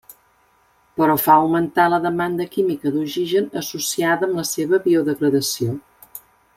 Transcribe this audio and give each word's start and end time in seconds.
Però 1.01 1.17
fa 1.23 1.35
augmentar 1.41 1.85
la 1.95 1.99
demanda 2.07 2.49
química 2.57 2.95
d'oxigen 2.97 3.53
associada 3.63 4.27
amb 4.31 4.43
la 4.43 4.49
seva 4.57 4.85
biodegradació. 4.91 5.81